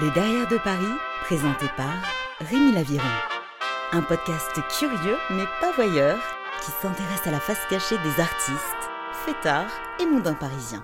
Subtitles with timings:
[0.00, 0.94] Les Derrière de Paris,
[1.24, 1.92] présenté par
[2.40, 3.04] Rémi Laviron.
[3.92, 6.18] Un podcast curieux mais pas voyeur
[6.64, 8.90] qui s'intéresse à la face cachée des artistes,
[9.26, 10.82] fêtards et mondains parisiens.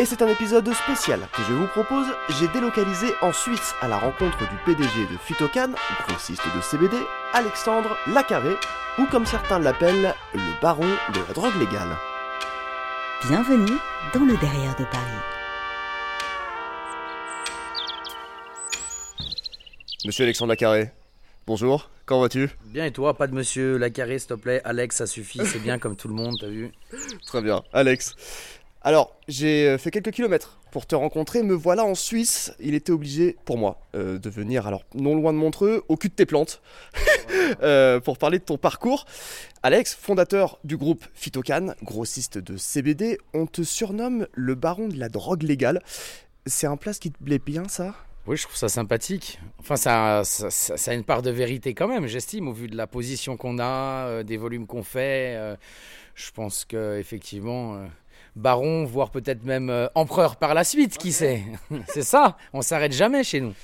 [0.00, 2.06] Et c'est un épisode spécial que je vous propose.
[2.30, 5.70] J'ai délocalisé en Suisse à la rencontre du PDG de Phytocan,
[6.08, 6.96] grossiste de CBD,
[7.32, 8.56] Alexandre Lacarré,
[8.98, 11.96] ou comme certains l'appellent, le baron de la drogue légale.
[13.28, 13.78] Bienvenue
[14.14, 15.31] dans le Derrière de Paris.
[20.04, 20.90] Monsieur Alexandre Lacarré,
[21.46, 22.50] bonjour, comment vas-tu?
[22.66, 25.78] Bien et toi, pas de monsieur Lacarré s'il te plaît, Alex ça suffit, c'est bien
[25.78, 26.72] comme tout le monde, t'as vu?
[27.26, 28.16] Très bien, Alex.
[28.80, 32.52] Alors, j'ai euh, fait quelques kilomètres pour te rencontrer, me voilà en Suisse.
[32.58, 36.08] Il était obligé, pour moi, euh, de venir, alors non loin de Montreux, au cul
[36.08, 36.60] de tes plantes,
[37.62, 39.06] euh, pour parler de ton parcours.
[39.62, 45.08] Alex, fondateur du groupe Phytocan, grossiste de CBD, on te surnomme le baron de la
[45.08, 45.80] drogue légale.
[46.46, 47.94] C'est un place qui te plaît bien, ça?
[48.26, 49.40] Oui, je trouve ça sympathique.
[49.58, 52.68] Enfin, ça, ça, ça- ça a une part de vérité quand même, j'estime, au vu
[52.68, 55.34] de la position qu'on a, euh, des volumes qu'on fait.
[55.36, 55.56] euh,
[56.14, 57.86] je pense que effectivement, euh,
[58.36, 61.42] baron, voire peut-être même euh, empereur par la suite, qui sait
[61.88, 63.54] C'est ça, on s'arrête jamais chez nous.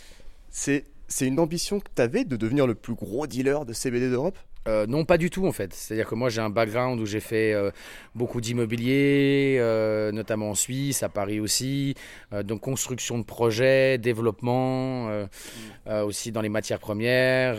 [0.50, 4.10] C'est c'est une ambition que tu avais de devenir le plus gros dealer de CBD
[4.10, 4.38] d'Europe?
[4.66, 5.72] Euh, non, pas du tout en fait.
[5.72, 7.70] C'est-à-dire que moi j'ai un background où j'ai fait euh,
[8.14, 11.94] beaucoup d'immobilier, euh, notamment en Suisse, à Paris aussi.
[12.44, 15.26] Donc construction de projets, développement, euh,
[16.04, 17.56] aussi dans les matières premières.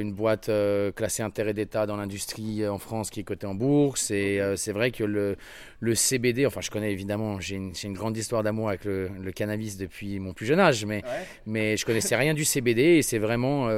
[0.00, 0.50] une boîte
[0.96, 4.10] classée intérêt d'État dans l'industrie en France qui est cotée en bourse.
[4.10, 5.36] Et c'est vrai que le,
[5.80, 9.08] le CBD, enfin je connais évidemment, j'ai une, j'ai une grande histoire d'amour avec le,
[9.08, 11.02] le cannabis depuis mon plus jeune âge, mais,
[11.46, 13.68] mais je connaissais rien du CBD et c'est vraiment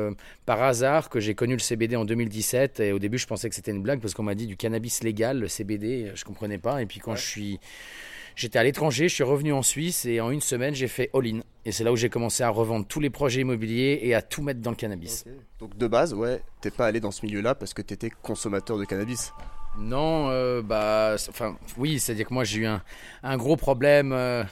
[0.47, 3.55] par hasard que j'ai connu le CBD en 2017 et au début je pensais que
[3.55, 6.83] c'était une blague parce qu'on m'a dit du cannabis légal, le CBD, je comprenais pas.
[6.83, 7.61] Et puis quand je suis
[8.37, 11.41] j'étais à l'étranger, je suis revenu en Suisse et en une semaine j'ai fait all-in.
[11.65, 14.43] Et c'est là où j'ai commencé à revendre tous les projets immobiliers et à tout
[14.43, 15.25] mettre dans le cannabis.
[15.59, 18.85] Donc de base, ouais, t'es pas allé dans ce milieu-là parce que t'étais consommateur de
[18.85, 19.33] cannabis.
[19.79, 22.83] Non, euh, bah, enfin, oui, c'est-à-dire que moi j'ai eu un,
[23.23, 24.45] un gros problème euh,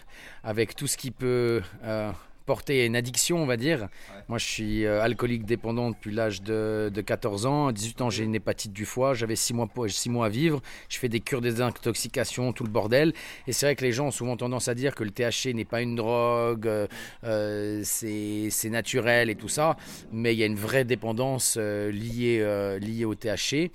[0.43, 2.11] avec tout ce qui peut euh,
[2.51, 3.89] porter à une addiction, on va dire.
[4.29, 7.69] Moi je suis euh, alcoolique dépendant depuis l'âge de, de 14 ans.
[7.69, 9.69] À 18 ans j'ai une hépatite du foie, j'avais 6 mois,
[10.07, 10.61] mois à vivre.
[10.89, 13.13] Je fais des cures de désintoxication, tout le bordel.
[13.47, 15.65] Et c'est vrai que les gens ont souvent tendance à dire que le THC n'est
[15.65, 16.89] pas une drogue, euh,
[17.23, 19.77] euh, c'est c'est naturel et tout ça.
[20.11, 23.71] Mais il y a une vraie dépendance euh, liée, euh, liée au THC.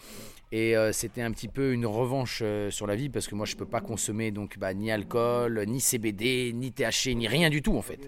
[0.51, 3.45] Et euh, c'était un petit peu une revanche euh, sur la vie parce que moi
[3.45, 7.61] je peux pas consommer donc bah, ni alcool, ni CBD, ni THC, ni rien du
[7.61, 7.99] tout en fait.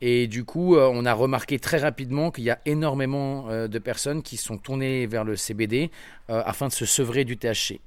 [0.00, 3.78] Et du coup, euh, on a remarqué très rapidement qu'il y a énormément euh, de
[3.78, 5.90] personnes qui sont tournées vers le CBD
[6.30, 7.80] euh, afin de se sevrer du THC.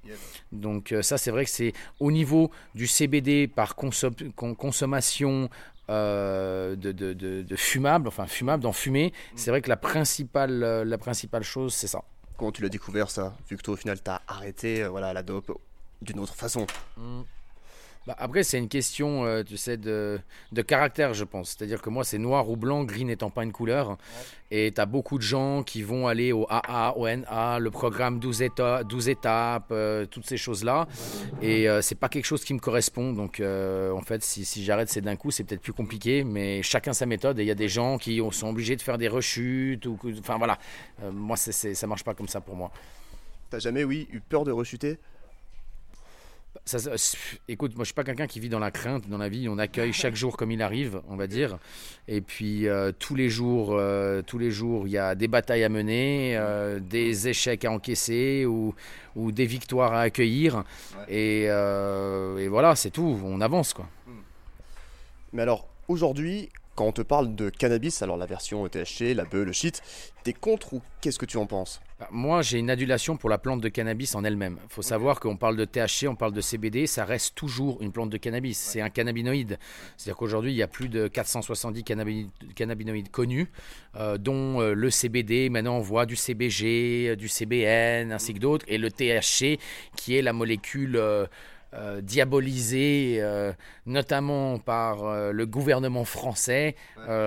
[0.52, 5.50] Donc ça, c'est vrai que c'est au niveau du CBD par consom- con- consommation
[5.90, 10.60] euh, de, de, de, de fumable, enfin fumable, d'en fumer, c'est vrai que la principale,
[10.84, 12.02] la principale chose, c'est ça.
[12.38, 13.36] Comment tu l'as découvert ça?
[13.50, 15.52] Vu que toi au final t'as arrêté euh, voilà, la dope
[16.02, 16.68] d'une autre façon.
[18.08, 20.18] Bah, après, c'est une question, euh, tu sais, de,
[20.54, 21.50] de caractère, je pense.
[21.50, 23.98] C'est-à-dire que moi, c'est noir ou blanc, gris n'étant pas une couleur.
[24.50, 28.20] Et tu as beaucoup de gens qui vont aller au AA, au NA, le programme
[28.20, 30.88] 12, éta- 12 étapes, euh, toutes ces choses-là.
[31.42, 33.12] Et euh, c'est pas quelque chose qui me correspond.
[33.12, 36.24] Donc, euh, en fait, si, si j'arrête, c'est d'un coup, c'est peut-être plus compliqué.
[36.24, 37.40] Mais chacun sa méthode.
[37.40, 39.86] Et il y a des gens qui sont obligés de faire des rechutes.
[39.86, 40.58] Ou, enfin, voilà.
[41.12, 42.72] Moi, c'est- ça marche pas comme ça pour moi.
[43.50, 44.98] T'as jamais, oui, eu peur de rechuter?
[46.66, 46.92] Ça, ça-
[47.48, 49.48] écoute, moi je suis pas quelqu'un qui vit dans la crainte dans la vie.
[49.50, 51.58] On accueille chaque jour comme il arrive, on va dire.
[52.08, 55.64] Et puis euh, tous les jours, euh, tous les jours, il y a des batailles
[55.64, 58.76] à mener, euh, des échecs à encaisser ou,
[59.16, 60.64] ou des victoires à accueillir.
[61.08, 63.20] Et, et voilà, c'est tout.
[63.24, 63.88] On avance quoi.
[65.34, 69.44] Mais alors, aujourd'hui, quand on te parle de cannabis, alors la version THC, la beuh,
[69.44, 69.82] le shit,
[70.24, 71.82] t'es contre ou qu'est-ce que tu en penses?
[72.00, 74.60] Bah, Moi, j'ai une adulation pour la plante de cannabis en elle-même.
[74.64, 77.92] Il faut savoir qu'on parle de THC, on parle de CBD, ça reste toujours une
[77.92, 78.60] plante de cannabis.
[78.60, 79.58] C'est un cannabinoïde.
[79.98, 83.50] C'est-à-dire qu'aujourd'hui, il y a plus de 470 cannabi- cannabinoïdes connus,
[83.96, 85.50] euh, dont euh, le CBD.
[85.50, 88.66] Maintenant, on voit du CBG, euh, du CBN, ainsi que d'autres.
[88.68, 89.58] Et le THC,
[89.96, 90.96] qui est la molécule...
[90.96, 91.26] euh,
[91.74, 93.52] euh, diabolisée euh,
[93.86, 96.76] notamment par euh, le gouvernement français,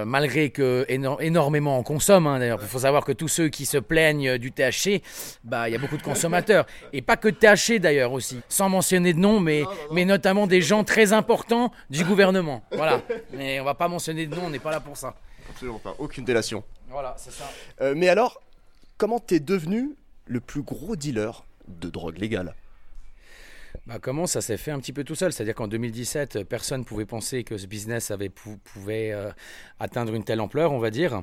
[0.07, 2.27] malgré que éno- énormément en consomment.
[2.27, 5.03] hein, D'ailleurs, il faut savoir que tous ceux qui se plaignent du THC,
[5.45, 8.69] bah il y a beaucoup de consommateurs et pas que de THC d'ailleurs aussi, sans
[8.69, 12.63] mentionner de nom, mais mais notamment des gens très importants du gouvernement.
[12.73, 13.03] Voilà.
[13.33, 15.15] Mais on va pas mentionner de nom, on n'est pas là pour ça.
[15.51, 16.63] Absolument pas, aucune délation.
[16.89, 17.45] Voilà, c'est ça.
[17.95, 18.41] Mais alors,
[18.97, 19.91] comment t'es devenu
[20.27, 22.55] le plus gros dealer de drogue légale?
[23.87, 25.33] Bah, comment ça s'est fait un petit peu tout seul?
[25.33, 29.31] C'est-à-dire qu'en 2017, personne ne pouvait penser que ce business avait, pouvait euh,
[29.79, 31.23] atteindre une telle ampleur, on va dire.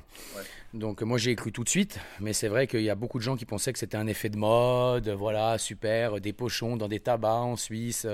[0.78, 3.24] Donc moi j'ai cru tout de suite, mais c'est vrai qu'il y a beaucoup de
[3.24, 7.00] gens qui pensaient que c'était un effet de mode, voilà, super, des pochons dans des
[7.00, 8.06] tabacs en Suisse,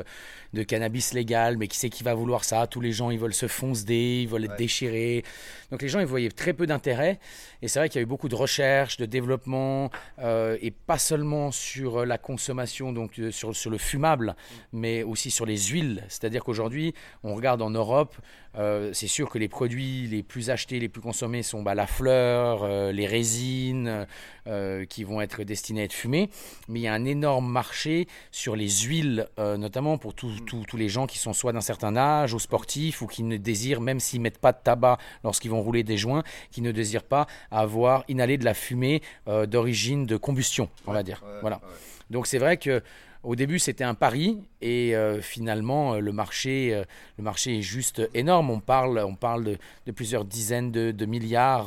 [0.53, 2.65] de cannabis légal, mais qui sait qui va vouloir ça?
[2.67, 5.25] Tous les gens ils veulent se foncer, ils veulent être déchirés.
[5.71, 7.19] Donc les gens ils voyaient très peu d'intérêt,
[7.61, 9.89] et c'est vrai qu'il y a eu beaucoup de recherche, de développement,
[10.19, 14.35] euh, et pas seulement sur la consommation, donc euh, sur, sur le fumable,
[14.71, 16.03] mais aussi sur les huiles.
[16.07, 16.93] C'est-à-dire qu'aujourd'hui
[17.23, 18.15] on regarde en Europe,
[18.55, 21.87] euh, c'est sûr que les produits les plus achetés, les plus consommés sont bah, la
[21.87, 24.05] fleur, euh, les résines
[24.47, 26.29] euh, qui vont être destinées à être fumées.
[26.67, 31.07] Mais il y a un énorme marché sur les huiles, notamment pour tous les gens
[31.07, 34.37] qui sont soit d'un certain âge ou sportifs ou qui ne désirent, même s'ils mettent
[34.37, 38.45] pas de tabac lorsqu'ils vont rouler des joints, qui ne désirent pas avoir inhalé de
[38.45, 39.01] la fumée
[39.47, 41.23] d'origine de combustion, on va dire.
[41.41, 41.61] voilà.
[42.09, 42.83] Donc c'est vrai que
[43.23, 46.83] au début, c'était un pari et euh, finalement, euh, le marché, euh,
[47.17, 48.49] le marché est juste énorme.
[48.49, 51.65] On parle, on parle de, plusieurs dizaines de, milliards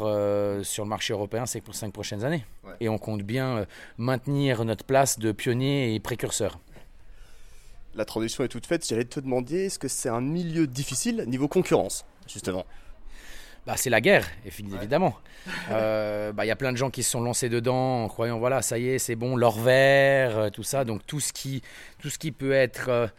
[0.65, 2.45] sur le marché européen, pour cinq prochaines années.
[2.81, 3.67] Et on compte bien
[3.97, 6.59] maintenir notre place de pionnier et précurseur.
[7.95, 8.87] La transition est toute faite.
[8.87, 12.67] J'allais te demander, est-ce que c'est un milieu difficile niveau concurrence, justement?
[13.67, 15.17] Bah, c'est la guerre, évidemment.
[15.71, 18.37] Euh, bah, il y a plein de gens qui se sont lancés dedans en croyant,
[18.37, 20.85] voilà, ça y est, c'est bon, l'or vert, euh, tout ça.
[20.85, 21.63] Donc tout ce qui,
[22.01, 23.13] tout ce qui peut être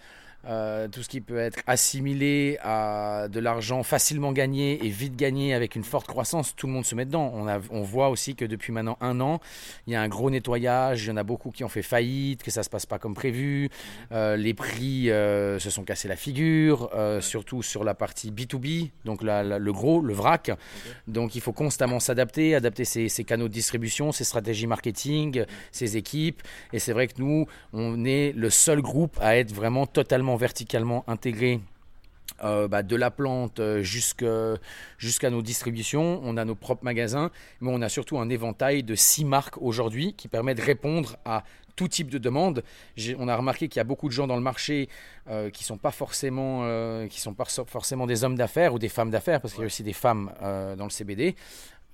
[0.46, 5.54] euh, tout ce qui peut être assimilé à de l'argent facilement gagné et vite gagné
[5.54, 7.34] avec une forte croissance, tout le monde se met dedans.
[7.70, 9.40] On voit aussi que depuis maintenant un an,
[9.88, 12.44] il y a un gros nettoyage, il y en a beaucoup qui ont fait faillite,
[12.44, 13.70] que ça ne se passe pas comme prévu,
[14.12, 16.90] euh, les prix euh, se sont cassés la figure,
[17.20, 20.52] surtout sur la partie B2B, donc le gros, le vrac.
[21.08, 25.98] Donc il faut constamment s'adapter, adapter ses, ses, canaux de distribution, ses stratégies marketing, ses
[25.98, 26.42] équipes.
[26.74, 31.04] Et c'est vrai que nous, on est le seul groupe à être vraiment totalement verticalement
[31.08, 31.62] intégré
[32.44, 36.22] euh, bah, de la plante euh, jusqu'à nos distributions.
[36.24, 37.32] On a nos propres magasins,
[37.62, 41.44] mais on a surtout un éventail de six marques aujourd'hui qui permet de répondre à
[41.76, 42.64] tout type de demande.
[43.18, 44.90] On a remarqué qu'il y a beaucoup de gens dans le marché
[45.30, 46.62] euh, qui ne sont, pas forcément,
[47.10, 49.84] sont pas forcément des hommes d'affaires ou des femmes d'affaires, parce qu'il y a aussi
[49.84, 51.36] des femmes dans le CBD.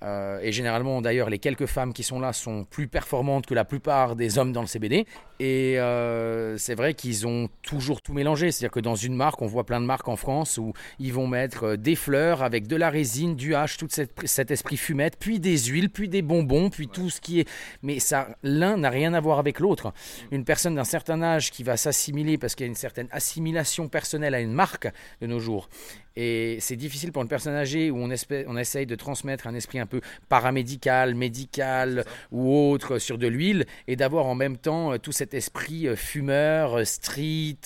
[0.04, 3.64] Euh, et généralement, d'ailleurs, les quelques femmes qui sont là sont plus performantes que la
[3.64, 5.06] plupart des hommes dans le CBD.
[5.40, 8.52] Et euh, c'est vrai qu'ils ont toujours tout mélangé.
[8.52, 11.26] C'est-à-dire que dans une marque, on voit plein de marques en France où ils vont
[11.26, 15.40] mettre euh, des fleurs avec de la résine, du hache, tout cet esprit fumette, puis
[15.40, 17.48] des huiles, puis des bonbons, puis tout ce qui est.
[17.82, 19.92] Mais ça, l'un n'a rien à voir avec l'autre.
[20.30, 23.88] Une personne d'un certain âge qui va s'assimiler parce qu'il y a une certaine assimilation
[23.88, 24.88] personnelle à une marque
[25.20, 25.68] de nos jours
[26.16, 28.08] et c'est difficile pour une personne âgée où on,
[28.46, 33.66] on essaye de transmettre un esprit un peu paramédical, médical ou autre sur de l'huile
[33.88, 37.56] et d'avoir en même temps euh, tout cet esprit euh, fumeur, euh, street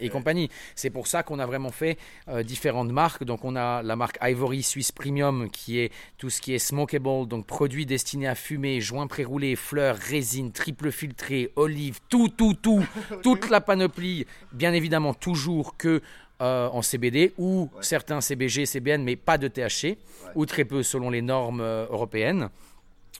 [0.00, 0.50] et compagnie.
[0.74, 1.98] C'est pour ça qu'on a vraiment fait
[2.44, 3.24] différentes marques.
[3.24, 7.26] Donc on a la marque Ivory Swiss Premium qui est tout ce qui est smokable,
[7.26, 12.84] donc produits destinés à fumer, joints pré-roulés, fleurs, résine, triple filtré, olive, tout, tout, tout,
[13.22, 14.26] toute la panoplie.
[14.52, 16.02] Bien évidemment toujours que
[16.42, 19.96] euh, en CBD ou certains CBG, CBN, mais pas de THC,
[20.34, 22.50] ou très peu selon les normes euh, européennes.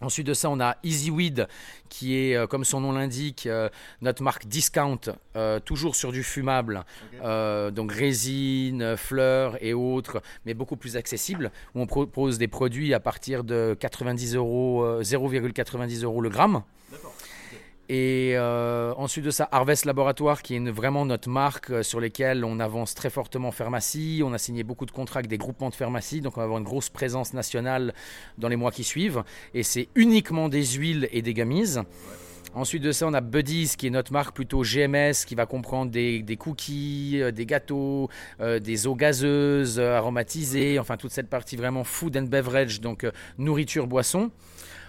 [0.02, 1.48] Ensuite de ça, on a EasyWeed,
[1.88, 3.48] qui est, euh, comme son nom l'indique,
[4.02, 5.00] notre marque discount,
[5.64, 6.84] toujours sur du fumable,
[7.22, 13.00] donc résine, fleurs et autres, mais beaucoup plus accessible, où on propose des produits à
[13.00, 16.62] partir de 90 euros, 0,90 euros le gramme.
[17.88, 22.44] Et euh, ensuite de ça, Harvest Laboratoire, qui est vraiment notre marque euh, sur lesquelles
[22.44, 24.22] on avance très fortement en pharmacie.
[24.24, 26.58] On a signé beaucoup de contrats avec des groupements de pharmacie, donc on va avoir
[26.58, 27.94] une grosse présence nationale
[28.38, 29.22] dans les mois qui suivent.
[29.54, 31.76] Et c'est uniquement des huiles et des gummies.
[32.54, 35.92] Ensuite de ça, on a Buddies, qui est notre marque plutôt GMS, qui va comprendre
[35.92, 38.08] des, cookies, euh, des gâteaux,
[38.40, 43.06] des eaux gazeuses, aromatisées, enfin toute cette partie vraiment food and beverage, donc
[43.38, 44.32] nourriture, boisson.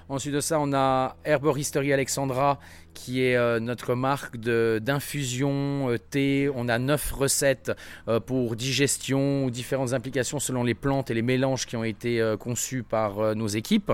[0.10, 2.60] Ensuite de ça, on a Herboristerie Alexandra
[2.94, 6.50] qui est euh, notre marque d'infusion euh, thé.
[6.56, 7.74] On a neuf recettes
[8.08, 12.36] euh, pour digestion ou différentes implications selon les plantes et les mélanges qui ont été
[12.40, 13.92] conçus par nos équipes.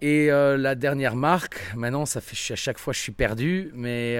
[0.00, 4.18] Et la dernière marque, maintenant ça fait à chaque fois je suis perdu, mais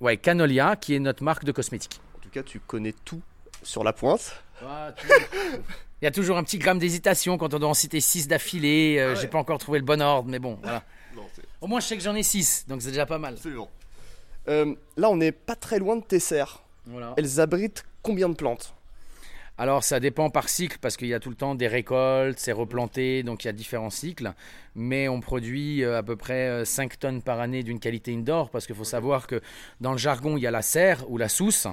[0.00, 2.00] ouais, Canolia qui est notre marque de cosmétiques.
[2.16, 3.22] En tout cas, tu connais tout
[3.62, 4.42] sur la pointe.
[6.04, 8.98] Il y a toujours un petit gramme d'hésitation quand on doit en citer 6 d'affilée.
[8.98, 10.84] Euh, ah j'ai pas encore trouvé le bon ordre, mais bon, voilà.
[11.62, 13.36] Au moins, je sais que j'en ai 6, donc c'est déjà pas mal.
[14.48, 16.62] Euh, là, on n'est pas très loin de tes serres.
[17.16, 18.74] Elles abritent combien de plantes?
[19.56, 22.52] Alors ça dépend par cycle parce qu'il y a tout le temps des récoltes, c'est
[22.52, 24.34] replanté, donc il y a différents cycles.
[24.74, 28.50] Mais on produit euh, à peu près 5 euh, tonnes par année d'une qualité indoor
[28.50, 29.40] parce qu'il faut savoir que
[29.80, 31.66] dans le jargon il y a la serre ou la sousse,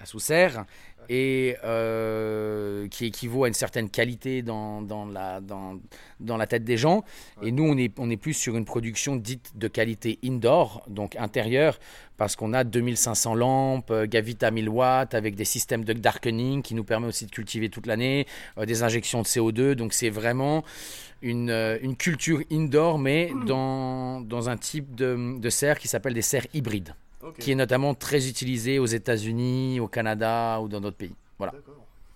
[0.00, 0.64] la sous-serre,
[1.08, 5.78] et euh, qui équivaut à une certaine qualité dans, dans, la, dans,
[6.20, 7.04] dans la tête des gens.
[7.42, 11.16] Et nous, on est, on est plus sur une production dite de qualité indoor, donc
[11.16, 11.78] intérieure,
[12.16, 16.74] parce qu'on a 2500 lampes, euh, Gavita 1000 watts, avec des systèmes de darkening qui
[16.74, 18.26] nous permet aussi de cultiver toute l'année,
[18.58, 19.72] euh, des injections de CO2.
[19.74, 20.64] Donc c'est vraiment
[21.22, 21.50] une,
[21.82, 26.46] une, culture indoor, mais dans, dans un type de, de serre qui s'appelle des serres
[26.54, 26.94] hybrides
[27.38, 31.14] qui est notamment très utilisé aux États-Unis, au Canada ou dans d'autres pays.
[31.38, 31.52] Voilà.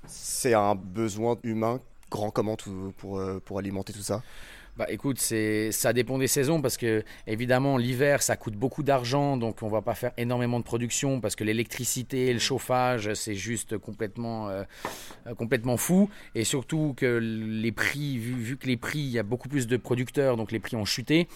[0.07, 1.81] C'est un besoin humain
[2.13, 2.57] grand comment
[2.99, 4.23] pour, euh, pour alimenter tout ça?
[4.79, 9.37] Bah écoute, c'est ça dépend des saisons parce que évidemment l'hiver ça coûte beaucoup d'argent
[9.37, 13.77] donc on va pas faire énormément de production parce que l'électricité, le chauffage c'est juste
[13.77, 14.65] complètement euh,
[15.27, 19.19] euh, complètement fou et surtout que les prix vu, vu que les prix il y
[19.19, 21.29] a beaucoup plus de producteurs donc les prix ont chuté.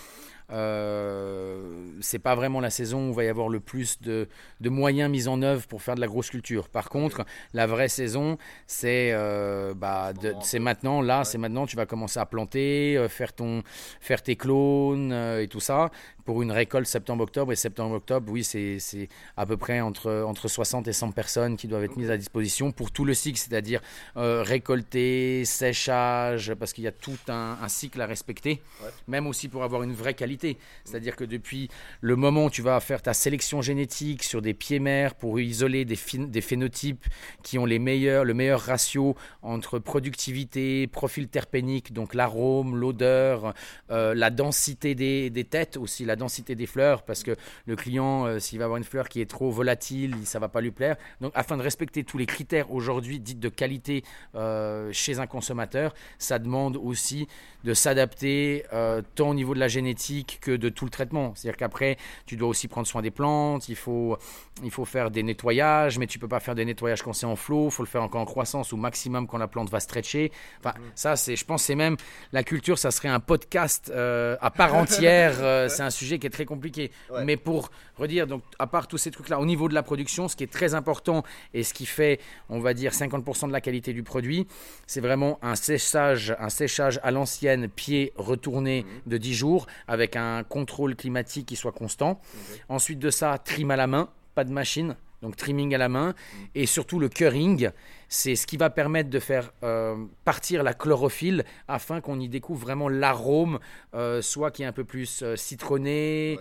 [0.52, 4.28] Euh, c'est pas vraiment la saison où il va y avoir le plus de,
[4.62, 6.68] moyens mis en œuvre pour faire de la grosse culture.
[6.68, 10.12] Par contre, la vraie saison, c'est euh, bah,
[10.42, 13.62] c'est maintenant, là, c'est maintenant, tu vas commencer à planter, euh, faire, ton,
[14.00, 15.90] faire tes clones et tout ça
[16.26, 17.52] pour une récolte septembre-octobre.
[17.52, 21.84] Et septembre-octobre, oui, c'est à peu près entre, entre 60 et 100 personnes qui doivent
[21.84, 23.80] être mises à disposition pour tout le cycle, c'est-à-dire
[24.16, 28.60] euh, récolter, séchage, parce qu'il y a tout un, cycle à respecter,
[29.06, 30.58] même aussi pour avoir une vraie qualité.
[30.84, 31.68] C'est-à-dire que depuis
[32.00, 35.84] le moment où tu vas faire ta sélection génétique sur des pieds mères pour isoler
[35.84, 37.06] des, des phénotypes
[37.42, 43.54] qui ont les meilleurs, le meilleur ratio entre productivité, profil terpénique, donc l'arôme, l'odeur,
[43.90, 48.26] euh, la densité des, des têtes aussi, la densité des fleurs, parce que le client,
[48.26, 50.96] euh, s'il va avoir une fleur qui est trop volatile, ça va pas lui plaire.
[51.20, 54.04] Donc, afin de respecter tous les critères aujourd'hui dits de qualité
[54.34, 57.28] euh, chez un consommateur, ça demande aussi
[57.64, 61.32] de s'adapter euh, tant au niveau de la génétique que de tout le traitement.
[61.34, 61.96] C'est-à-dire qu'après,
[62.26, 64.16] tu dois aussi prendre soin des plantes, il faut,
[64.62, 67.36] il faut faire des nettoyages, mais tu peux pas faire des nettoyages quand c'est en
[67.36, 70.30] flot, il faut le faire encore en croissance ou maximum quand la plante va stretcher.
[70.60, 71.96] Enfin, ça, c'est, je pense, c'est même
[72.32, 75.34] la culture, ça serait un podcast à part entière.
[75.70, 76.90] c'est un sujet qui est très compliqué.
[77.24, 80.36] Mais pour redire, donc, à part tous ces trucs-là, au niveau de la production, ce
[80.36, 81.22] qui est très important
[81.54, 84.46] et ce qui fait, on va dire, 50% de la qualité du produit,
[84.86, 89.00] c'est vraiment un séchage, un séchage à l'ancienne, pied retourné mhm.
[89.06, 92.20] de 10 jours, avec un contrôle climatique qui soit constant.
[92.68, 96.14] Ensuite de ça, trim à la main, pas de machine, donc trimming à la main,
[96.54, 97.70] et surtout le curing,
[98.08, 102.60] c'est ce qui va permettre de faire euh, partir la chlorophylle afin qu'on y découvre
[102.60, 103.58] vraiment l'arôme,
[103.94, 106.38] euh, soit qui est un peu plus euh, citronné,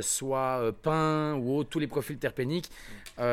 [0.00, 2.70] soit pain ou autre, tous les profils terpéniques,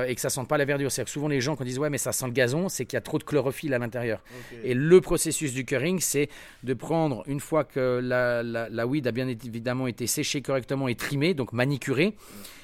[0.08, 0.92] et que ça sente pas la verdure.
[0.92, 2.98] C'est souvent les gens qui disent ouais mais ça sent le gazon, c'est qu'il y
[2.98, 4.22] a trop de chlorophylle à l'intérieur.
[4.64, 6.30] Et le processus du curing, c'est
[6.64, 10.96] de prendre une fois que la, la, weed a bien évidemment été séchée correctement et
[10.96, 12.16] trimée, donc manicurée,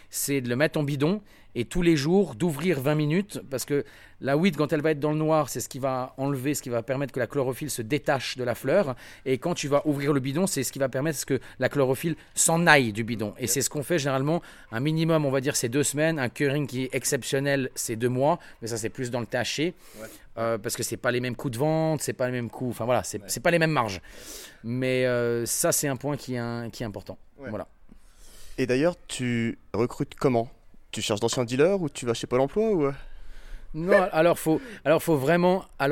[0.10, 1.22] c'est de le mettre en bidon
[1.58, 3.84] et tous les jours d'ouvrir 20 minutes parce que
[4.22, 6.62] la weed quand elle va être dans le noir c'est ce qui va enlever ce
[6.62, 8.96] qui va permettre que la chlorophylle se détache de la fleur.
[9.26, 12.16] Et quand tu vas ouvrir le bidon c'est ce qui va permettre que la chlorophylle
[12.36, 13.34] s'en aille du bidon.
[13.40, 16.20] Et c'est ce qu'on fait généralement un minimum on va dire c'est deux semaines.
[16.20, 18.38] Un curing qui est exceptionnel c'est deux mois.
[18.62, 19.74] Mais ça c'est plus dans le taché
[20.38, 22.70] euh, parce que c'est pas les mêmes coûts de vente c'est pas les mêmes coûts.
[22.70, 24.02] Enfin voilà c'est pas les mêmes marges.
[24.64, 27.18] Mais euh, ça c'est un point qui est, qui est important.
[27.40, 27.68] Voilà
[28.58, 30.50] et d'ailleurs, tu recrutes comment?
[30.92, 32.86] Tu cherches d'anciens dealers ou tu vas chez Pôle emploi ou...
[32.86, 32.94] Euh?
[33.74, 35.02] Non, alors, faut, alors,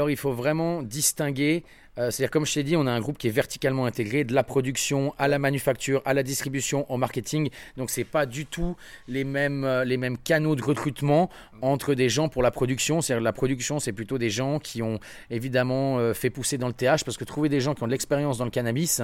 [0.09, 1.63] il faut vraiment distinguer
[1.97, 4.33] euh, c'est-à-dire, comme je t'ai dit, on a un groupe qui est verticalement intégré, de
[4.33, 7.49] la production à la manufacture, à la distribution, au marketing.
[7.77, 8.75] Donc, c'est pas du tout
[9.07, 11.29] les mêmes, euh, les mêmes canaux de recrutement
[11.61, 13.01] entre des gens pour la production.
[13.01, 14.99] C'est-à-dire, la production, c'est plutôt des gens qui ont
[15.29, 17.91] évidemment euh, fait pousser dans le TH, parce que trouver des gens qui ont de
[17.91, 19.01] l'expérience dans le cannabis,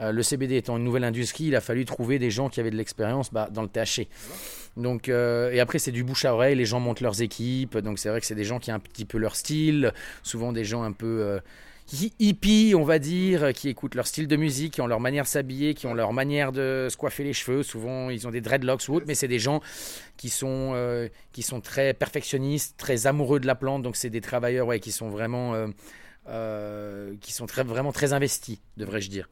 [0.00, 2.76] le CBD étant une nouvelle industrie, il a fallu trouver des gens qui avaient de
[2.76, 4.08] l'expérience bah, dans le THC.
[4.76, 7.78] Donc, et après, c'est du bouche à oreille, les gens montent leurs équipes.
[7.78, 10.52] Donc, c'est vrai que c'est des gens qui ont un petit peu leur style, souvent
[10.52, 11.40] des gens un peu
[12.18, 15.28] hippies, on va dire, qui écoutent leur style de musique, qui ont leur manière de
[15.28, 17.62] s'habiller, qui ont leur manière de se coiffer les cheveux.
[17.62, 19.60] Souvent, ils ont des dreadlocks ou autre, mais c'est des gens
[20.16, 23.82] qui sont, euh, qui sont très perfectionnistes, très amoureux de la plante.
[23.82, 25.68] Donc, c'est des travailleurs qui sont vraiment, euh,
[26.28, 29.28] euh, qui sont très, vraiment très investis, devrais-je dire.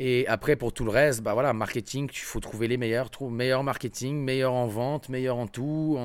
[0.00, 3.64] Et après, pour tout le reste, bah voilà, marketing, il faut trouver les meilleurs, meilleur
[3.64, 5.98] marketing, meilleur en vente, meilleur en tout,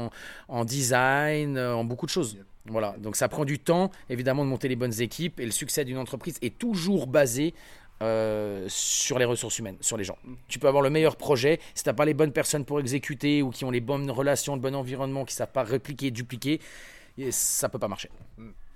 [0.48, 2.40] en design, en beaucoup de choses.
[2.66, 5.84] Voilà, donc ça prend du temps, évidemment, de monter les bonnes équipes et le succès
[5.84, 7.54] d'une entreprise est toujours basé
[8.02, 10.18] euh, sur les ressources humaines, sur les gens.
[10.48, 13.42] Tu peux avoir le meilleur projet, si tu n'as pas les bonnes personnes pour exécuter
[13.42, 16.62] ou qui ont les bonnes relations, le bon environnement, qui ne savent pas répliquer, dupliquer,
[17.32, 18.10] ça ne peut pas marcher.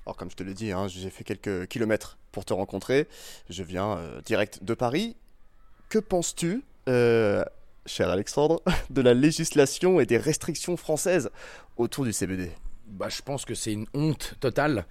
[0.06, 3.08] Alors comme je te l'ai dit, hein, j'ai fait quelques kilomètres pour te rencontrer.
[3.50, 5.15] Je viens euh, direct de Paris.
[5.89, 7.44] Que penses-tu, euh,
[7.86, 11.29] cher Alexandre, de la législation et des restrictions françaises
[11.77, 12.51] autour du CBD
[12.88, 14.86] bah, Je pense que c'est une honte totale.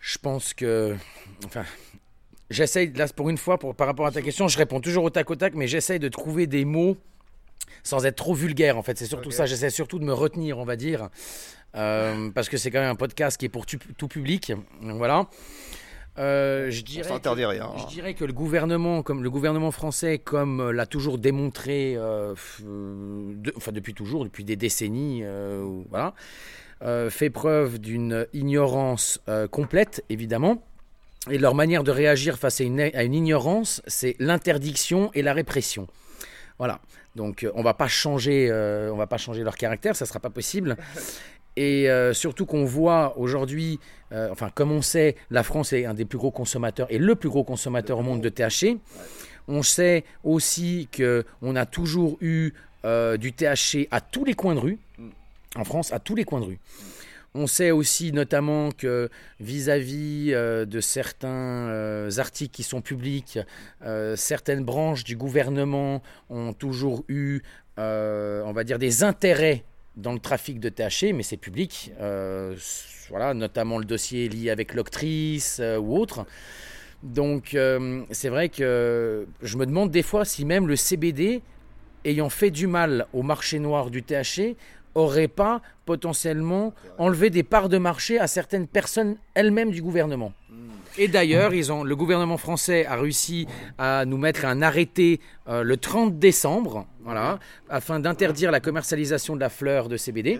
[0.00, 0.96] Je pense que...
[1.46, 1.64] Enfin,
[2.50, 5.10] j'essaye, là pour une fois, pour, par rapport à ta question, je réponds toujours au
[5.10, 6.96] tac au tac, mais j'essaye de trouver des mots
[7.82, 8.98] sans être trop vulgaire en fait.
[8.98, 11.08] C'est surtout ça, j'essaie surtout de me retenir, on va dire.
[11.76, 14.52] Euh, parce que c'est quand même un podcast qui est pour tout public.
[14.80, 15.26] voilà.
[16.16, 20.60] Euh, je, dirais que, rien, je dirais que le gouvernement, comme le gouvernement français, comme
[20.60, 21.98] euh, l'a toujours démontré,
[23.56, 25.24] enfin depuis toujours, depuis des décennies,
[25.90, 26.14] voilà,
[27.10, 30.62] fait preuve d'une ignorance complète, évidemment.
[31.30, 35.32] Et leur manière de réagir face à une, à une ignorance, c'est l'interdiction et la
[35.32, 35.88] répression.
[36.58, 36.80] Voilà.
[37.16, 38.52] Donc on va pas changer,
[38.92, 40.76] on va pas changer leur caractère, ça sera pas possible.
[41.56, 43.78] Et euh, surtout qu'on voit aujourd'hui,
[44.12, 47.14] euh, enfin comme on sait, la France est un des plus gros consommateurs et le
[47.14, 48.78] plus gros consommateur au monde de THC.
[49.46, 52.52] On sait aussi qu'on a toujours eu
[52.84, 54.78] euh, du THC à tous les coins de rue,
[55.56, 56.58] en France, à tous les coins de rue.
[57.34, 63.40] On sait aussi notamment que vis-à-vis de certains articles qui sont publics,
[64.14, 67.42] certaines branches du gouvernement ont toujours eu,
[67.76, 69.64] on va dire, des intérêts
[69.96, 72.56] dans le trafic de THC, mais c'est public, euh,
[73.10, 76.26] voilà, notamment le dossier lié avec l'octrice euh, ou autre.
[77.02, 81.42] Donc euh, c'est vrai que je me demande des fois si même le CBD,
[82.04, 84.56] ayant fait du mal au marché noir du THC,
[84.94, 90.32] aurait pas potentiellement enlevé des parts de marché à certaines personnes elles-mêmes du gouvernement.
[90.96, 93.48] Et d'ailleurs, ils ont, le gouvernement français a réussi
[93.78, 99.40] à nous mettre un arrêté euh, le 30 décembre, voilà, afin d'interdire la commercialisation de
[99.40, 100.38] la fleur de CBD.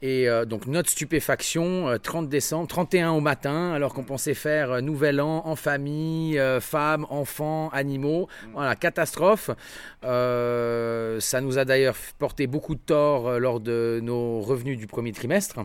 [0.00, 4.80] Et euh, donc notre stupéfaction, 30 euh, décembre, 31 au matin, alors qu'on pensait faire
[4.80, 8.28] Nouvel An en famille, femmes, enfants, animaux.
[8.52, 9.50] Voilà, catastrophe.
[10.02, 15.60] ça nous a d'ailleurs porté beaucoup de tort lors de nos revenus du premier trimestre.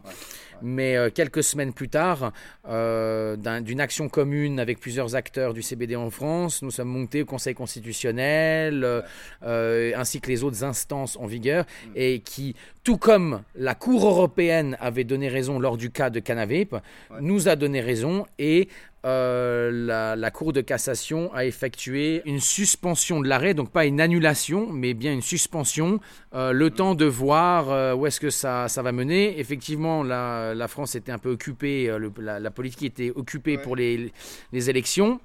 [0.61, 2.31] Mais euh, quelques semaines plus tard,
[2.67, 7.25] euh, d'une action commune avec plusieurs acteurs du CBD en France, nous sommes montés au
[7.25, 9.03] Conseil constitutionnel,
[9.43, 14.77] euh, ainsi que les autres instances en vigueur, et qui, tout comme la Cour européenne
[14.79, 16.75] avait donné raison lors du cas de Canavep,
[17.19, 18.67] nous a donné raison et
[19.05, 24.71] euh, la, Cour de cassation a effectué une suspension de l'arrêt, donc pas une annulation,
[24.71, 25.99] mais bien une suspension,
[26.33, 29.39] euh, le temps de voir euh, où est-ce que ça, ça, va mener.
[29.39, 34.11] Effectivement, la, la, France était un peu occupée, la, politique était occupée pour les,
[34.51, 35.19] les élections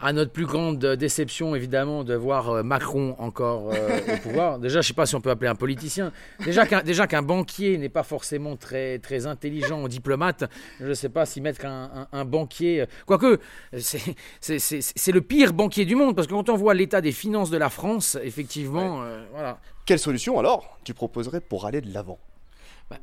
[0.00, 4.58] à notre plus grande déception, évidemment, de voir euh, Macron encore euh, au pouvoir.
[4.60, 6.12] Déjà, je ne sais pas si on peut appeler un politicien.
[6.44, 10.44] Déjà qu'un, déjà qu'un banquier n'est pas forcément très, très intelligent, diplomate,
[10.80, 12.86] je ne sais pas si mettre un, un, banquier...
[13.06, 13.40] Quoique,
[13.78, 17.50] c'est, c'est, le pire banquier du monde, parce que quand on voit l'état des finances
[17.50, 19.58] de la France, effectivement, euh, voilà.
[19.86, 22.18] Quelle solution alors tu proposerais pour aller de l'avant?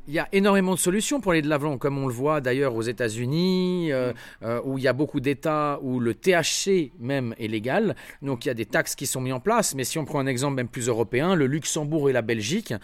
[0.06, 2.74] Il y a énormément de solutions pour les de l'avant, comme on le voit d'ailleurs
[2.74, 4.44] aux États-Unis, euh, mm.
[4.44, 7.96] euh, où il y a beaucoup d'États où le THC même est légal.
[8.22, 9.74] Donc il y a des taxes qui sont mises en place.
[9.74, 12.74] Mais si on prend un exemple même plus européen, le Luxembourg et la Belgique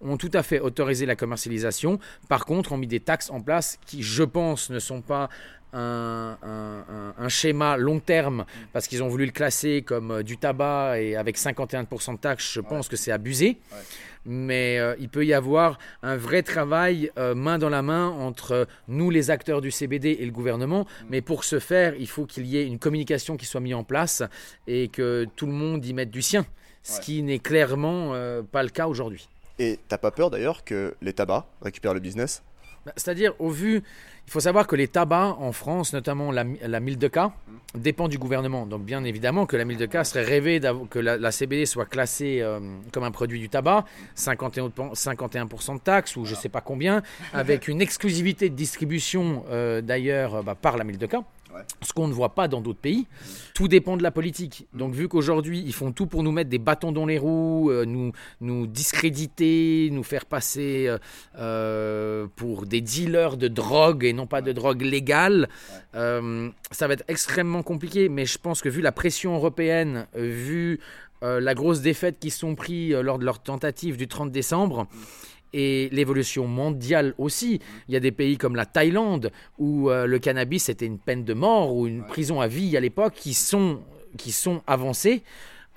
[0.00, 1.98] ont tout à fait autorisé la commercialisation.
[2.28, 5.28] Par contre, ont mis des taxes en place qui, je pense, ne sont pas
[5.74, 11.16] un, schéma long terme parce qu'ils ont voulu le classer comme euh, du tabac et
[11.16, 13.58] avec 51% de taxes, je pense que c'est abusé
[14.24, 18.66] mais euh, il peut y avoir un vrai travail euh, main dans la main entre
[18.88, 20.82] nous, les acteurs du CBD, et le gouvernement.
[20.84, 21.06] Mm.
[21.10, 23.84] Mais pour ce faire, il faut qu'il y ait une communication qui soit mise en
[23.84, 24.22] place
[24.66, 26.46] et que tout le monde y mette du sien,
[26.82, 29.28] ce qui n'est clairement euh, pas le cas aujourd'hui.
[29.58, 32.42] Et t'as pas peur d'ailleurs que les tabacs récupèrent le business?
[32.84, 33.82] Bah, C'est-à-dire, au vu
[34.26, 37.30] il faut savoir que les tabacs en France, notamment la, la 1002K,
[37.74, 38.66] dépend du gouvernement.
[38.66, 40.60] Donc bien évidemment que la 1002K serait rêvé
[40.90, 42.60] que la, CBD soit classée euh,
[42.92, 43.84] comme un produit du tabac,
[44.16, 49.44] 51%, 51 de taxes ou je ne sais pas combien, avec une exclusivité de distribution
[49.50, 50.84] euh, d'ailleurs bah, par la
[51.54, 51.64] 1002K.
[51.82, 53.06] Ce qu'on ne voit pas dans d'autres pays.
[53.54, 54.66] Tout dépend de la politique.
[54.72, 57.84] Donc, vu qu'aujourd'hui, ils font tout pour nous mettre des bâtons dans les roues, euh,
[57.84, 60.98] nous, nous discréditer, nous faire passer euh,
[61.38, 65.48] euh, pour des dealers de drogue et non pas de drogue légale,
[65.92, 68.08] ça va être extrêmement compliqué.
[68.08, 70.80] Mais je pense que vu la pression européenne, vu
[71.22, 74.86] la grosse défaite qu'ils sont pris lors de leur tentative du 30 décembre,
[75.54, 77.60] et l'évolution mondiale aussi.
[77.88, 81.24] Il y a des pays comme la Thaïlande où euh, le cannabis était une peine
[81.24, 83.80] de mort ou une prison à vie à l'époque qui sont,
[84.18, 85.22] qui sont avancés.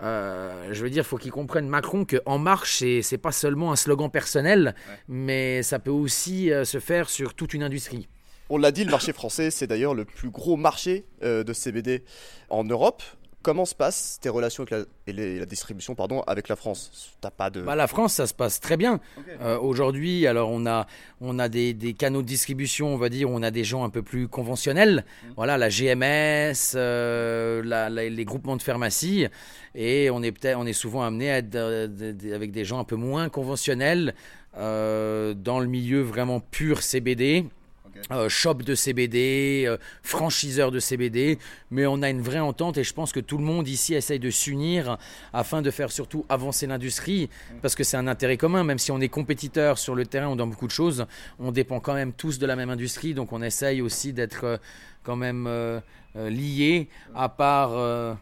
[0.01, 3.71] Euh, je veux dire, il faut qu'ils comprennent Macron que En Marche, c'est pas seulement
[3.71, 4.75] un slogan personnel,
[5.07, 8.07] mais ça peut aussi euh, se faire sur toute une industrie.
[8.49, 12.03] On l'a dit, le marché français, c'est d'ailleurs le plus gros marché euh, de CBD
[12.49, 13.03] en Europe.
[13.43, 17.15] Comment se passent tes relations avec la, et les- la distribution pardon, avec la France?
[17.21, 17.61] T'as pas de.
[17.61, 18.99] Bah, la France, ça se passe très bien.
[19.41, 20.85] Euh, Aujourd'hui, alors on a,
[21.21, 23.89] on a des, des canaux de distribution, on va dire, on a des gens un
[23.89, 25.05] peu plus conventionnels.
[25.37, 29.27] Voilà, la GMS, euh, la- la- les groupements de pharmacie,
[29.75, 31.87] et on est on est souvent amené à être euh,
[32.33, 34.13] avec des gens un peu moins conventionnels
[34.57, 37.45] euh, dans le milieu vraiment pur CBD.
[38.11, 41.37] Euh, shop de CBD, euh, franchiseur de CBD,
[41.71, 44.19] mais on a une vraie entente et je pense que tout le monde ici essaye
[44.19, 44.97] de s'unir
[45.33, 47.29] afin de faire surtout avancer l'industrie.
[47.61, 50.35] Parce que c'est un intérêt commun, même si on est compétiteur sur le terrain ou
[50.35, 51.05] dans beaucoup de choses,
[51.39, 54.57] on dépend quand même tous de la même industrie, donc on essaye aussi d'être euh,
[55.03, 55.49] quand même
[56.15, 58.17] liés, à part,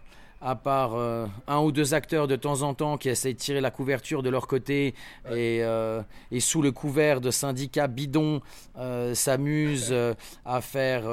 [0.46, 3.62] à part euh, un ou deux acteurs de temps en temps qui essayent de tirer
[3.62, 4.94] la couverture de leur côté
[5.32, 8.42] et, euh, et sous le couvert de syndicats bidons
[8.78, 9.96] euh, s'amusent
[10.46, 11.04] à faire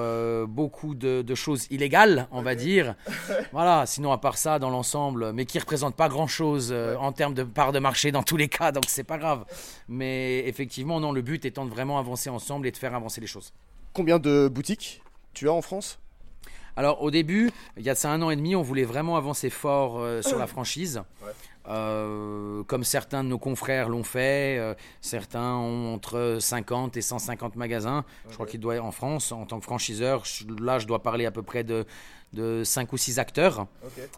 [0.47, 2.95] beaucoup de, de choses illégales, on va dire.
[3.53, 7.43] Voilà, sinon à part ça, dans l'ensemble, mais qui représente pas grand-chose en termes de
[7.43, 9.45] part de marché dans tous les cas, donc c'est pas grave.
[9.89, 13.27] Mais effectivement, non, le but étant de vraiment avancer ensemble et de faire avancer les
[13.27, 13.53] choses.
[13.95, 15.01] Combien de boutiques
[15.33, 16.02] tu as en France?
[16.77, 19.51] Alors au début, il y a ça un an et demi, on voulait vraiment avancer
[19.51, 21.03] fort euh, sur la franchise.
[21.69, 27.57] Euh, comme certains de nos confrères l'ont fait, euh, certains ont entre 50 et 150
[27.57, 28.05] magasins.
[28.29, 31.25] Je crois qu'il doit en France, en tant que franchiseur, je- là je dois parler
[31.25, 31.85] à peu près de,
[32.33, 33.67] de 5 ou 6 acteurs.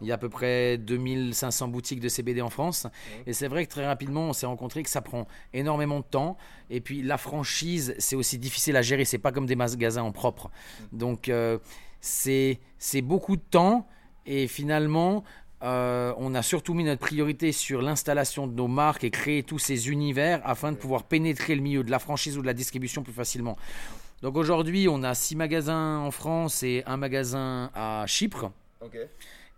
[0.00, 2.86] Il y a à peu près 2500 boutiques de CBD en France.
[3.26, 6.38] Et c'est vrai que très rapidement, on s'est rencontré que ça prend énormément de temps.
[6.70, 9.04] Et puis la franchise, c'est aussi difficile à gérer.
[9.04, 10.50] C'est pas comme des magasins en propre.
[10.92, 11.58] Donc euh,
[12.04, 13.86] c'est beaucoup de temps.
[14.26, 15.24] Et finalement,
[15.62, 19.58] euh, on a surtout mis notre priorité sur l'installation de nos marques et créer tous
[19.58, 23.02] ces univers afin de pouvoir pénétrer le milieu de la franchise ou de la distribution
[23.02, 23.56] plus facilement.
[24.22, 28.50] Donc aujourd'hui, on a six magasins en France et un magasin à Chypre.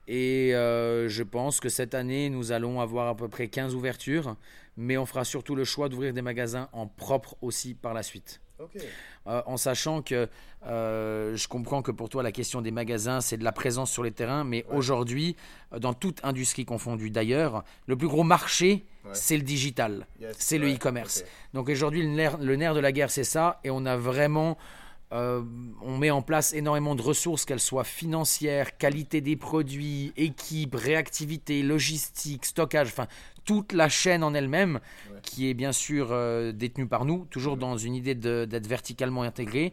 [0.08, 4.36] Et euh, je pense que cette année, nous allons avoir à peu près 15 ouvertures,
[4.76, 8.40] mais on fera surtout le choix d'ouvrir des magasins en propre aussi par la suite.
[9.26, 10.28] Euh, en sachant que
[10.66, 14.02] euh, je comprends que pour toi la question des magasins c'est de la présence sur
[14.02, 15.36] les terrains, mais aujourd'hui,
[15.78, 19.12] dans toute industrie confondue d'ailleurs, le plus gros marché Ouais.
[19.14, 20.04] c'est le digital,
[20.36, 21.22] c'est le e-commerce.
[21.54, 24.58] Donc aujourd'hui le nerf, le nerf de la guerre c'est ça, et on a vraiment
[25.12, 25.42] euh,
[25.82, 31.62] on met en place énormément de ressources, qu'elles soient financières, qualité des produits, équipe, réactivité,
[31.62, 33.06] logistique, stockage, enfin
[33.44, 34.80] toute la chaîne en elle-même,
[35.22, 39.72] qui est bien sûr euh, détenue par nous, toujours dans une idée d'être verticalement intégré.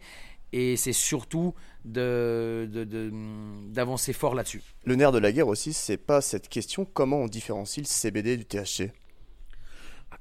[0.55, 3.11] Et c'est surtout de- de- de-
[3.69, 4.61] d'avancer fort là-dessus.
[4.85, 8.37] Le nerf de la guerre aussi, c'est pas cette question comment on différencie le CBD
[8.37, 8.91] du THC.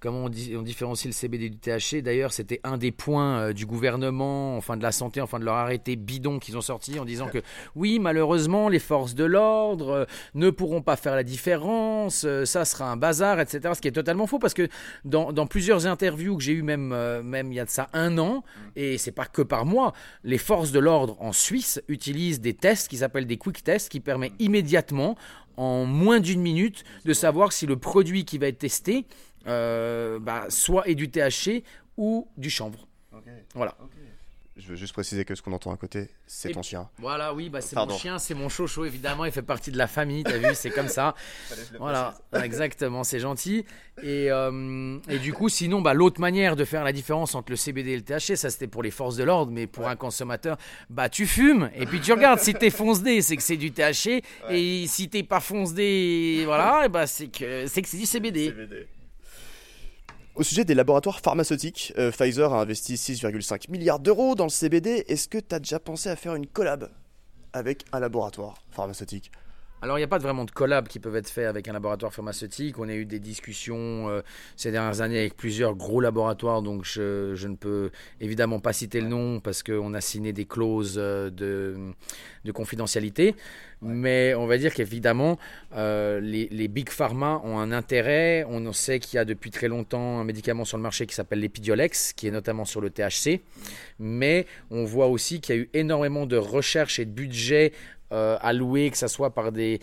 [0.02, 3.52] Comment on, di- on différencie le CBD du THC D'ailleurs, c'était un des points euh,
[3.52, 7.04] du gouvernement, enfin de la santé, enfin de leur arrêté bidon qu'ils ont sorti en
[7.04, 7.38] disant que
[7.76, 12.64] oui, malheureusement, les forces de l'ordre euh, ne pourront pas faire la différence, euh, ça
[12.64, 13.60] sera un bazar, etc.
[13.76, 14.66] Ce qui est totalement faux parce que
[15.04, 16.88] dans, dans plusieurs interviews que j'ai eues même,
[17.22, 18.42] même il y a de ça un an,
[18.74, 19.92] et c'est pas que par moi,
[20.24, 24.00] les forces de l'ordre en Suisse utilisent des tests qui s'appellent des quick tests qui
[24.00, 25.16] permettent immédiatement,
[25.56, 29.06] en moins d'une minute, de savoir si le produit qui va être testé
[29.46, 31.64] euh, bah, soit est du THC
[31.96, 32.86] ou du chanvre.
[33.54, 33.76] Voilà.
[34.54, 36.90] Je veux juste préciser que ce qu'on entend à côté, c'est ton chien.
[36.98, 39.86] Voilà, oui, bah, c'est mon chien, c'est mon chocho, évidemment, il fait partie de la
[39.86, 41.14] famille, t'as vu, c'est comme ça.
[41.78, 43.64] Voilà, exactement, c'est gentil.
[44.02, 47.56] Et, euh, et du coup, sinon, bah, l'autre manière de faire la différence entre le
[47.56, 50.58] CBD et le THC, ça c'était pour les forces de l'ordre, mais pour un consommateur,
[50.90, 54.22] bah tu fumes et puis tu regardes si t'es fonce-dé, c'est que c'est du THC,
[54.50, 58.54] et si t'es pas fonce-dé, voilà, et bah, c'est que c'est que c'est du CBD.
[60.42, 65.04] Au sujet des laboratoires pharmaceutiques, euh, Pfizer a investi 6,5 milliards d'euros dans le CBD.
[65.06, 66.90] Est-ce que tu as déjà pensé à faire une collab
[67.52, 69.30] avec un laboratoire pharmaceutique?
[69.82, 72.12] Alors, il n'y a pas vraiment de collab qui peuvent être faits avec un laboratoire
[72.12, 72.76] pharmaceutique.
[72.80, 74.22] On a eu des discussions euh,
[74.56, 79.06] ces dernières années avec plusieurs gros laboratoires, donc je, ne peux évidemment pas citer le
[79.06, 83.36] nom parce qu'on a signé des clauses euh, de confidentialité.
[83.82, 85.38] Mais on va dire qu'évidemment,
[85.74, 88.44] euh, les, big pharma ont un intérêt.
[88.48, 91.40] On sait qu'il y a depuis très longtemps un médicament sur le marché qui s'appelle
[91.40, 93.40] l'Epidiolex, qui est notamment sur le THC.
[93.98, 97.72] Mais on voit aussi qu'il y a eu énormément de recherches et de budget
[98.12, 99.80] euh, alloués, que ce soit par des,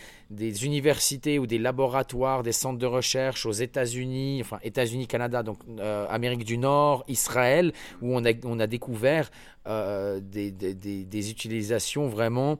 [0.63, 6.05] universités ou des laboratoires, des centres de recherche aux États-Unis, enfin États-Unis, Canada, donc euh,
[6.09, 9.31] Amérique du Nord, Israël, où on a, découvert
[9.67, 12.59] euh, des, utilisations vraiment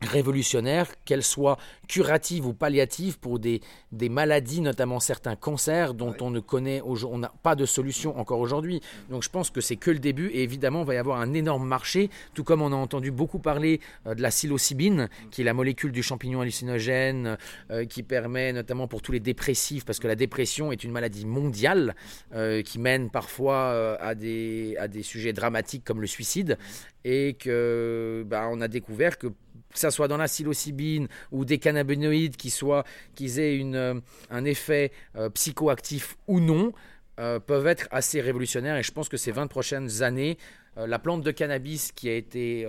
[0.00, 1.58] révolutionnaire, qu'elle soit
[1.88, 3.60] curative ou palliative pour des,
[3.92, 8.40] des maladies, notamment certains cancers dont on ne connaît, on n'a pas de solution encore
[8.40, 8.80] aujourd'hui.
[9.10, 11.34] Donc je pense que c'est que le début et évidemment il va y avoir un
[11.34, 15.44] énorme marché, tout comme on a entendu beaucoup parler euh, de la psilocybine, qui est
[15.44, 17.36] la molécule du champignon hallucinogène,
[17.70, 21.26] euh, qui permet notamment pour tous les dépressifs, parce que la dépression est une maladie
[21.26, 21.94] mondiale
[22.34, 26.58] euh, qui mène parfois à, des, à des sujets dramatiques comme le suicide,
[27.04, 29.28] et que bah, on a découvert que
[29.72, 33.94] que ça soit dans la psilocybine ou des cannabinoïdes qui, soient, qui aient une, euh,
[34.30, 36.72] un effet euh, psychoactif ou non,
[37.20, 38.76] euh, peuvent être assez révolutionnaires.
[38.76, 40.38] Et je pense que ces 20 prochaines années,
[40.76, 42.64] la plante de cannabis qui a été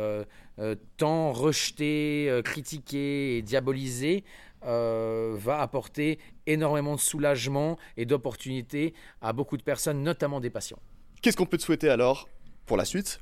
[0.98, 4.24] tant rejetée, critiquée et diabolisée,
[4.64, 10.80] va apporter énormément de soulagement et d'opportunités à beaucoup de personnes, notamment des patients.
[11.22, 12.28] Qu'est-ce qu'on peut te souhaiter alors
[12.66, 13.20] pour la suite?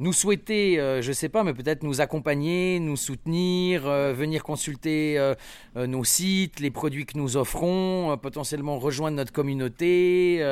[0.00, 4.42] Nous souhaiter, euh, je ne sais pas, mais peut-être nous accompagner, nous soutenir, euh, venir
[4.42, 5.34] consulter euh,
[5.76, 10.42] nos sites, les produits que nous offrons, potentiellement rejoindre notre communauté,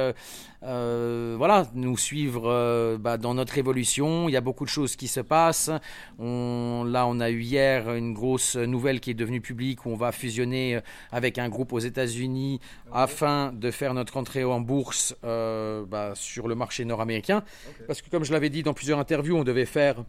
[0.62, 4.28] voilà, nous suivre bah, dans notre évolution.
[4.28, 5.70] Il y a beaucoup de choses qui se passent.
[6.18, 9.96] On, là, on a eu hier une grosse nouvelle qui est devenue publique où on
[9.96, 12.60] va fusionner avec un groupe aux États-Unis
[12.92, 17.44] afin de faire notre entrée en bourse bah, sur le marché nord-américain.
[17.86, 20.04] Parce que comme je l'avais dit dans plusieurs interviews, on devait faire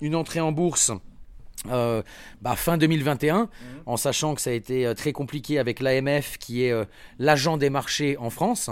[0.00, 0.92] une entrée en bourse
[1.70, 2.02] euh,
[2.42, 3.48] bah, fin 2021, mhm.
[3.86, 6.84] en sachant que ça a été euh, très compliqué avec l'AMF, qui est euh,
[7.18, 8.70] l'agent des marchés en France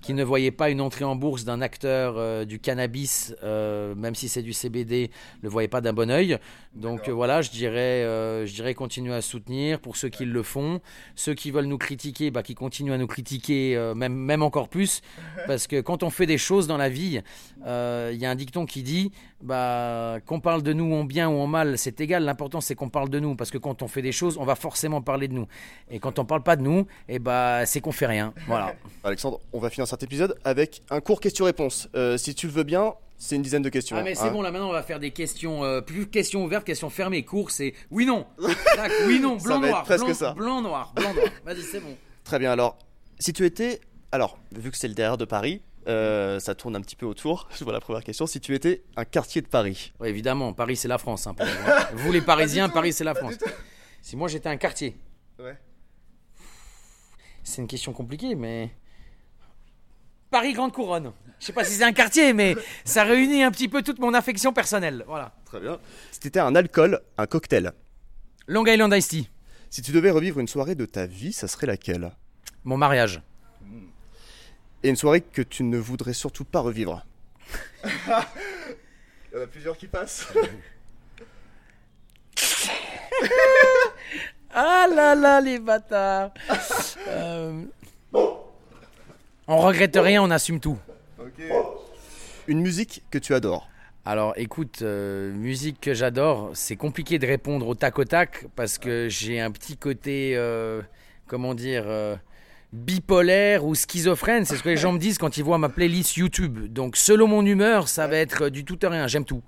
[0.00, 4.14] qui ne voyait pas une entrée en bourse d'un acteur euh, du cannabis, euh, même
[4.14, 6.38] si c'est du CBD, ne le voyait pas d'un bon oeil.
[6.74, 8.02] Donc euh, voilà, je dirais,
[8.46, 10.80] je dirais continuer à soutenir pour ceux qui le font.
[11.14, 15.02] Ceux qui veulent nous critiquer, bah, qui continuent à nous critiquer, même, même encore plus.
[15.46, 17.20] Parce que quand on fait des choses dans la vie,
[17.64, 21.38] il y a un dicton qui dit bah, qu'on parle de nous en bien ou
[21.38, 22.24] en mal, c'est égal.
[22.24, 23.34] L'important, c'est qu'on parle de nous.
[23.34, 25.46] Parce que quand on fait des choses, on va forcément parler de nous.
[25.90, 28.32] Et quand on parle pas de nous, et eh bah, c'est qu'on fait rien.
[28.46, 28.74] Voilà.
[29.04, 31.88] Alexandre, on va finir cet épisode avec un court question-réponse.
[31.94, 33.96] Euh, si tu le veux bien, c'est une dizaine de questions.
[33.96, 34.32] Ah mais c'est hein.
[34.32, 37.52] bon là maintenant on va faire des questions euh, plus questions ouvertes, questions fermées, court
[37.52, 38.26] c'est oui non.
[39.06, 40.32] oui non, blanc noir, presque blanc, ça.
[40.32, 41.28] blanc noir, blanc noir.
[41.44, 41.96] Vas-y c'est bon.
[42.24, 42.76] Très bien alors
[43.20, 46.80] si tu étais alors vu que c'est le derrière de Paris, euh, ça tourne un
[46.80, 47.48] petit peu autour.
[47.56, 48.26] Je vois la première question.
[48.26, 49.92] Si tu étais un quartier de Paris.
[50.00, 51.28] Oui, évidemment, Paris c'est la France.
[51.28, 51.36] Hein,
[51.94, 53.34] vous les Parisiens, Paris c'est la France.
[54.00, 54.96] Si moi j'étais un quartier.
[55.38, 55.56] Ouais.
[57.44, 58.70] C'est une question compliquée, mais
[60.32, 61.12] Paris Grande Couronne.
[61.38, 64.14] Je sais pas si c'est un quartier, mais ça réunit un petit peu toute mon
[64.14, 65.04] affection personnelle.
[65.06, 65.32] Voilà.
[65.44, 65.78] Très bien.
[66.10, 67.72] Si tu étais un alcool, un cocktail.
[68.48, 69.28] Long Island Iced Tea.
[69.70, 72.12] Si tu devais revivre une soirée de ta vie, ça serait laquelle?
[72.64, 73.20] Mon mariage.
[74.82, 77.04] Et une soirée que tu ne voudrais surtout pas revivre
[77.84, 77.90] Il
[79.34, 80.26] y en a plusieurs qui passent.
[84.54, 86.32] ah là là, les bâtards.
[87.08, 87.64] euh,
[89.52, 90.78] on regrette rien, on assume tout.
[92.48, 93.68] Une musique que tu adores
[94.04, 98.76] alors écoute, euh, musique que j'adore, c'est compliqué de répondre au tac au tac parce
[98.76, 100.82] que j'ai un petit côté, euh,
[101.28, 102.16] comment dire, euh,
[102.72, 104.44] bipolaire ou schizophrène.
[104.44, 106.72] C'est ce que les gens me disent quand ils voient ma playlist YouTube.
[106.72, 109.42] Donc selon mon humeur, ça va être du tout à rien, j'aime tout.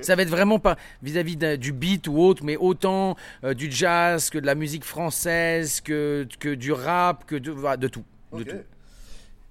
[0.00, 3.16] Ça va être vraiment pas vis-à-vis du beat ou autre, mais autant
[3.56, 8.04] du jazz que de la musique française, que, que du rap, que de, de tout.
[8.32, 8.56] De tout.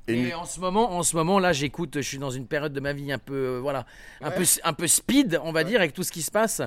[0.07, 1.95] Et, en ce moment, en ce moment là, j'écoute.
[1.95, 3.85] Je suis dans une période de ma vie un peu, euh, voilà,
[4.21, 6.61] un peu, un peu speed, on va dire, avec tout ce qui se passe.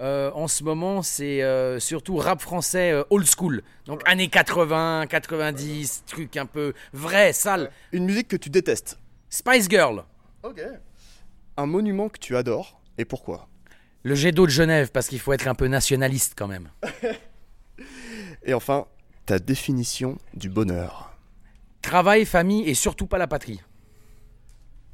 [0.00, 6.04] Euh, en ce moment, c'est euh, surtout rap français old school, donc années 80, 90,
[6.06, 7.70] truc un peu vrai, sale.
[7.92, 8.98] Une musique que tu détestes.
[9.28, 10.04] Spice Girl.
[10.42, 10.62] Ok.
[11.56, 13.48] Un monument que tu adores et pourquoi?
[14.02, 16.70] Le jet d'eau de Genève, parce qu'il faut être un peu nationaliste quand même.
[18.44, 18.86] et enfin,
[19.26, 21.09] ta définition du bonheur.
[21.82, 23.60] Travail, famille et surtout pas la patrie.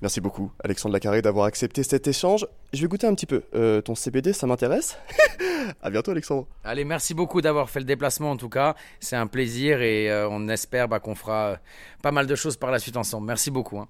[0.03, 2.47] Merci beaucoup, Alexandre Lacarré, d'avoir accepté cet échange.
[2.75, 3.45] Je vais goûter un petit peu.
[3.55, 4.99] Euh, ton CBD, ça m'intéresse.
[5.83, 6.47] à bientôt, Alexandre.
[6.65, 8.77] Allez, merci beaucoup d'avoir fait le déplacement, en tout cas.
[9.01, 11.59] C'est un plaisir et euh, on espère bah, qu'on fera
[12.03, 13.27] pas mal de choses par la suite ensemble.
[13.27, 13.79] Merci beaucoup.
[13.79, 13.89] Hein.